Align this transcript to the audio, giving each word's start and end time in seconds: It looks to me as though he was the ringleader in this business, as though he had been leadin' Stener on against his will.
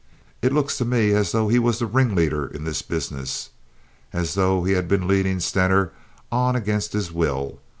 It 0.41 0.51
looks 0.51 0.79
to 0.79 0.83
me 0.85 1.11
as 1.11 1.31
though 1.31 1.47
he 1.47 1.59
was 1.59 1.77
the 1.77 1.85
ringleader 1.85 2.47
in 2.47 2.63
this 2.63 2.81
business, 2.81 3.51
as 4.11 4.33
though 4.33 4.63
he 4.63 4.73
had 4.73 4.87
been 4.87 5.07
leadin' 5.07 5.39
Stener 5.39 5.91
on 6.31 6.55
against 6.55 6.93
his 6.93 7.11
will. 7.11 7.59